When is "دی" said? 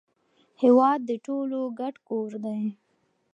2.43-2.61